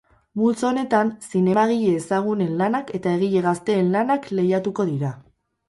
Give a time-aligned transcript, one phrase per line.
[0.43, 5.17] Multzo honetan, zinemagile ezagunen lanak eta egile gazteen lanak lehiatuko dira.